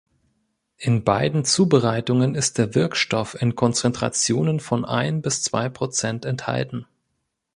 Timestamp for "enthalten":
6.25-6.87